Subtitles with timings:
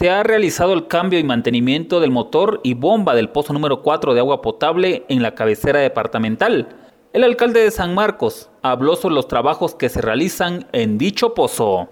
[0.00, 4.14] se ha realizado el cambio y mantenimiento del motor y bomba del pozo número 4
[4.14, 6.68] de agua potable en la cabecera departamental.
[7.12, 11.90] El alcalde de San Marcos habló sobre los trabajos que se realizan en dicho pozo.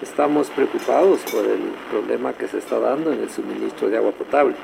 [0.00, 4.54] Estamos preocupados por el problema que se está dando en el suministro de agua potable.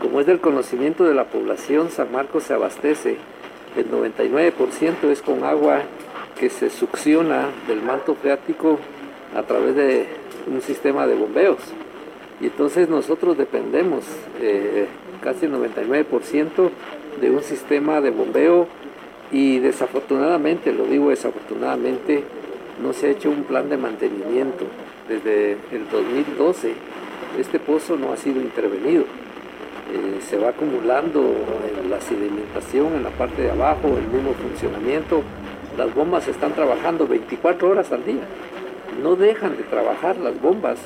[0.00, 3.16] Como es del conocimiento de la población, San Marcos se abastece,
[3.76, 5.80] el 99% es con agua
[6.38, 8.78] que se succiona del manto freático
[9.34, 10.06] a través de
[10.46, 11.58] un sistema de bombeos.
[12.40, 14.04] Y entonces nosotros dependemos
[14.40, 14.86] eh,
[15.22, 16.70] casi el 99%
[17.20, 18.66] de un sistema de bombeo
[19.32, 22.24] y desafortunadamente, lo digo desafortunadamente,
[22.82, 24.64] no se ha hecho un plan de mantenimiento.
[25.08, 26.74] Desde el 2012
[27.38, 29.04] este pozo no ha sido intervenido.
[29.92, 31.22] Eh, se va acumulando
[31.88, 35.22] la sedimentación en la parte de abajo, el mismo funcionamiento.
[35.76, 38.24] Las bombas están trabajando 24 horas al día.
[39.02, 40.78] No dejan de trabajar las bombas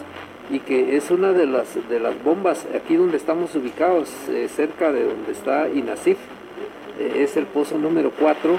[0.51, 4.93] y que es una de las, de las bombas aquí donde estamos ubicados, eh, cerca
[4.93, 6.19] de donde está INASIF.
[6.99, 8.59] Eh, es el pozo número 4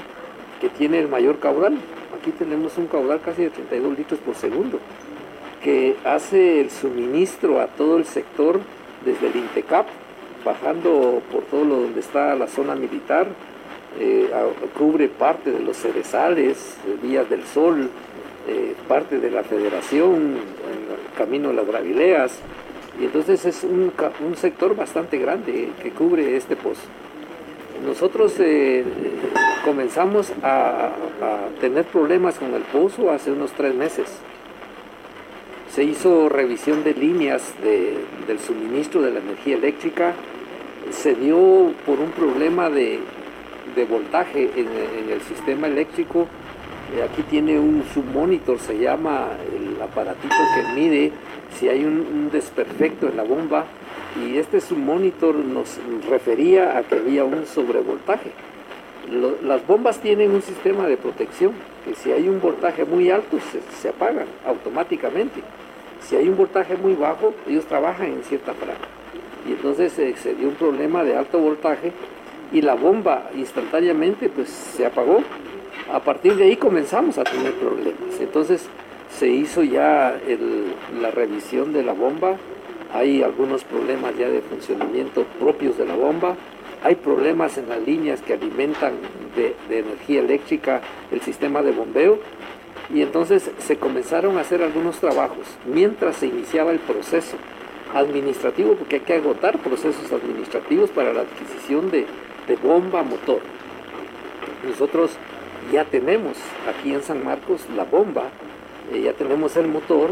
[0.62, 1.78] que tiene el mayor caudal.
[2.18, 4.80] Aquí tenemos un caudal casi de 32 litros por segundo,
[5.64, 8.62] que hace el suministro a todo el sector
[9.04, 9.88] desde el INTECAP,
[10.46, 13.28] bajando por todo lo donde está la zona militar,
[14.00, 14.30] eh,
[14.78, 17.90] cubre parte de los cerezales, Vías del Sol,
[18.48, 22.40] eh, parte de la federación, el camino de las Gravileas,
[23.00, 23.92] y entonces es un,
[24.36, 26.82] sector bastante grande que cubre este pozo.
[27.86, 28.84] Nosotros eh,
[29.66, 30.92] comenzamos a,
[31.60, 34.08] tener problemas con el pozo hace unos tres meses.
[35.74, 40.14] Se hizo revisión de líneas del suministro de la energía eléctrica.
[40.90, 43.00] Se dio por un problema de,
[43.90, 46.28] voltaje en, el sistema eléctrico.
[46.94, 51.12] Eh, aquí tiene un submonitor, se llama el aparatito que mide
[51.58, 53.66] si hay un desperfecto en la bomba
[54.20, 58.32] y este submonitor nos refería a que había un sobrevoltaje.
[59.44, 61.54] las bombas tienen un sistema de protección,
[61.86, 63.38] que si hay un voltaje muy alto
[63.80, 65.42] se, apagan automáticamente.
[66.02, 68.88] Si hay un voltaje muy bajo, ellos trabajan en cierta franja.
[69.48, 71.94] Y entonces se dio un problema de alto voltaje
[72.52, 75.24] y la bomba instantáneamente pues se apagó.
[75.92, 78.20] A partir de ahí comenzamos a tener problemas.
[78.20, 78.68] Entonces
[79.10, 80.18] se hizo ya
[81.02, 82.38] la revisión de la bomba,
[82.94, 86.36] hay algunos problemas ya de funcionamiento propios de la bomba,
[86.84, 88.94] hay problemas en las líneas que alimentan
[89.36, 90.82] de, energía eléctrica
[91.12, 92.20] el sistema de bombeo
[92.94, 97.38] y entonces se comenzaron a hacer algunos trabajos mientras se iniciaba el proceso
[97.94, 102.06] administrativo, porque hay que agotar procesos administrativos para la adquisición de,
[102.62, 103.40] bomba motor.
[104.68, 105.12] Nosotros
[105.72, 108.24] ya tenemos aquí en San Marcos la bomba,
[108.92, 110.10] eh, ya tenemos el motor,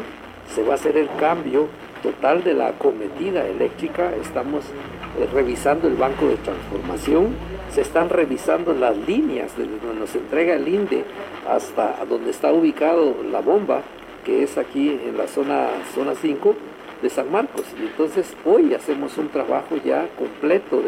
[0.54, 1.68] se va a hacer el cambio
[2.02, 7.36] total de la acometida eléctrica, estamos eh, revisando el banco de transformación,
[7.72, 11.04] se están revisando las líneas desde donde nos entrega el INDE
[11.48, 13.82] hasta donde está ubicado la bomba,
[14.26, 16.56] que es aquí en la zona, zona 5
[17.02, 17.66] de San Marcos.
[17.80, 20.82] Y entonces hoy hacemos un trabajo ya completo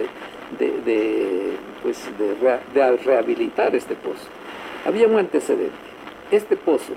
[0.58, 4.41] de, pues de rehabilitar este pozo.
[4.84, 5.76] Había un antecedente.
[6.32, 6.94] Este pozo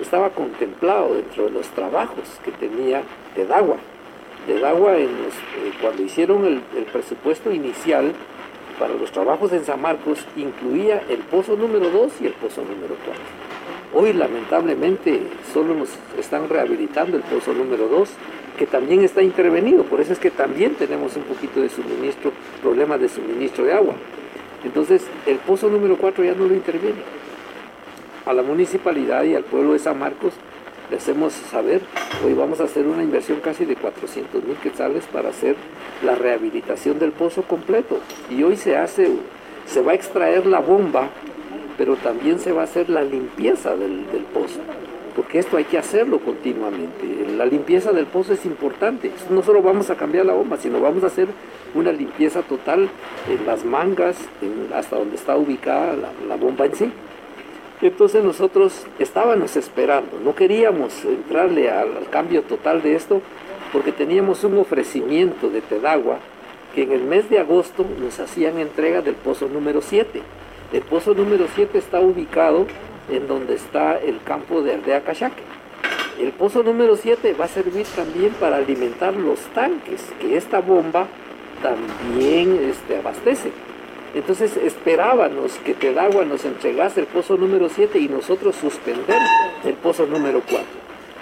[0.00, 3.02] estaba contemplado dentro de los trabajos que tenía
[3.34, 3.76] Tedagua.
[4.46, 8.14] Tedagua en eh, cuando hicieron el, presupuesto inicial
[8.78, 12.96] para los trabajos en San Marcos incluía el pozo número 2 y el pozo número
[13.04, 13.22] 4.
[13.92, 15.20] Hoy lamentablemente
[15.52, 18.08] solo nos están rehabilitando el pozo número 2,
[18.56, 23.00] que también está intervenido, por eso es que también tenemos un poquito de suministro, problemas
[23.00, 23.94] de suministro de agua.
[24.64, 27.17] Entonces el pozo número 4 ya no lo interviene
[28.28, 30.34] a la municipalidad y al pueblo de San Marcos
[30.90, 31.80] le hacemos saber,
[32.24, 35.56] hoy vamos a hacer una inversión casi de 400 mil quetzales para hacer
[36.04, 38.00] la rehabilitación del pozo completo.
[38.30, 39.08] Y hoy se hace,
[39.66, 41.08] se va a extraer la bomba,
[41.76, 44.60] pero también se va a hacer la limpieza del, pozo,
[45.14, 47.06] porque esto hay que hacerlo continuamente.
[47.36, 49.10] La limpieza del pozo es importante.
[49.30, 51.28] No solo vamos a cambiar la bomba, sino vamos a hacer
[51.74, 52.88] una limpieza total
[53.28, 54.16] en las mangas,
[54.74, 55.96] hasta donde está ubicada
[56.26, 56.92] la bomba en sí.
[57.80, 63.22] Entonces nosotros estábamos esperando, no queríamos entrarle al, cambio total de esto
[63.72, 66.18] porque teníamos un ofrecimiento de Tedagua
[66.74, 70.20] que en el mes de agosto nos hacían entrega del pozo número 7.
[70.72, 72.66] El pozo número 7 está ubicado
[73.10, 75.42] en donde está el campo de Aldea Cachaque.
[76.18, 81.06] El pozo número 7 va a servir también para alimentar los tanques que esta bomba
[81.62, 83.52] también este, abastece.
[84.14, 89.18] Entonces esperábamos que Tedagua nos entregase el pozo número 7 y nosotros suspender
[89.64, 90.64] el pozo número 4.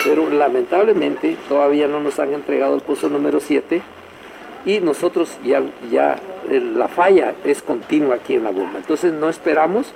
[0.05, 3.83] Pero lamentablemente todavía no nos han entregado el pozo número 7
[4.65, 6.19] y nosotros ya, ya
[6.49, 8.79] la falla es continua aquí en la bomba.
[8.79, 9.93] Entonces no esperamos,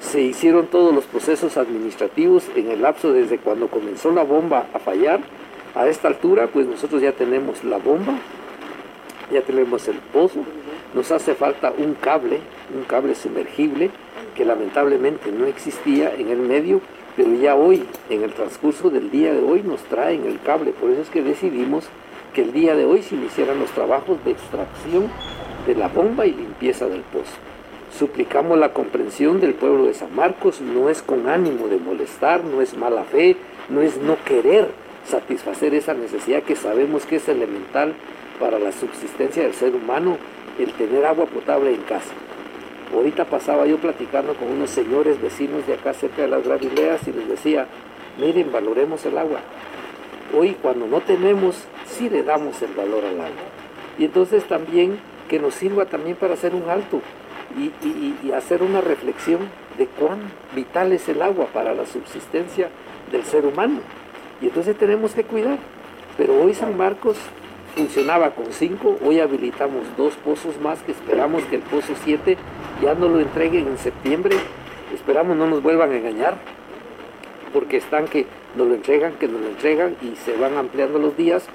[0.00, 4.78] se hicieron todos los procesos administrativos en el lapso desde cuando comenzó la bomba a
[4.78, 5.20] fallar.
[5.74, 8.14] A esta altura pues nosotros ya tenemos la bomba,
[9.32, 10.44] ya tenemos el pozo,
[10.94, 12.40] nos hace falta un cable,
[12.74, 13.90] un cable sumergible
[14.34, 16.80] que lamentablemente no existía en el medio,
[17.16, 20.72] pero ya hoy, en el transcurso del día de hoy, nos traen el cable.
[20.72, 21.84] Por eso es que decidimos
[22.32, 25.08] que el día de hoy se iniciaran los trabajos de extracción
[25.66, 27.36] de la bomba y limpieza del pozo.
[27.96, 32.60] Suplicamos la comprensión del pueblo de San Marcos, no es con ánimo de molestar, no
[32.60, 33.36] es mala fe,
[33.68, 34.68] no es no querer
[35.06, 37.94] satisfacer esa necesidad que sabemos que es elemental
[38.40, 40.16] para la subsistencia del ser humano,
[40.58, 42.12] el tener agua potable en casa.
[42.94, 47.12] Ahorita pasaba yo platicando con unos señores vecinos de acá cerca de las Gravileas y
[47.12, 47.66] les decía,
[48.18, 49.40] miren, valoremos el agua.
[50.36, 53.44] Hoy cuando no tenemos, sí le damos el valor al agua.
[53.98, 54.98] Y entonces también
[55.28, 57.00] que nos sirva también para hacer un alto
[57.56, 59.40] y, hacer una reflexión
[59.78, 60.18] de cuán
[60.54, 62.68] vital es el agua para la subsistencia
[63.12, 63.80] del ser humano.
[64.40, 65.58] Y entonces tenemos que cuidar.
[66.16, 67.16] Pero hoy San Marcos
[67.74, 72.36] funcionaba con cinco, hoy habilitamos dos pozos más que esperamos que el pozo 7
[72.82, 74.36] ya no lo entreguen en septiembre,
[74.94, 76.36] esperamos no nos vuelvan a engañar,
[77.52, 78.26] porque están que
[78.56, 81.46] nos lo entregan, que nos lo entregan y se van ampliando los días,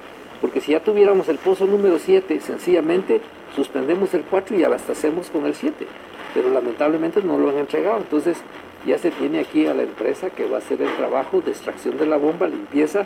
[0.41, 3.21] porque si ya tuviéramos el pozo número 7, sencillamente
[3.55, 5.87] suspendemos el 4 y abastecemos con el 7,
[6.33, 8.37] pero lamentablemente no lo han entregado, entonces
[8.85, 11.97] ya se tiene aquí a la empresa que va a hacer el trabajo de extracción
[11.97, 13.05] de la bomba, limpieza.